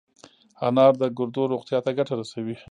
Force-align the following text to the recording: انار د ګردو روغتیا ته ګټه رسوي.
انار 0.67 0.93
د 1.01 1.03
ګردو 1.17 1.43
روغتیا 1.53 1.79
ته 1.85 1.91
ګټه 1.97 2.13
رسوي. 2.21 2.55